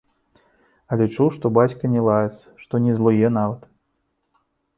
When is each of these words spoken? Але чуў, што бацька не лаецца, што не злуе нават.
Але 0.95 1.05
чуў, 1.15 1.29
што 1.35 1.45
бацька 1.57 1.83
не 1.97 2.01
лаецца, 2.07 2.41
што 2.65 2.73
не 2.87 2.91
злуе 3.01 3.27
нават. 3.39 3.71